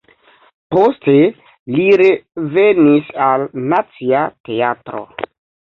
Poste 0.75 1.13
li 1.75 1.85
revenis 2.03 3.13
al 3.29 3.47
Nacia 3.69 4.25
Teatro. 4.51 5.07